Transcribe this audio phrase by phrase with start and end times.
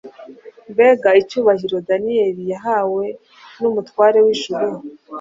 [0.71, 3.03] Mbega icyubahiro Daniyeli yahawe
[3.61, 4.67] n’umutware w’ijuru!